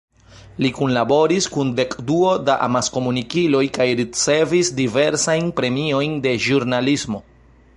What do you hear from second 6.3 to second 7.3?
ĵurnalismo.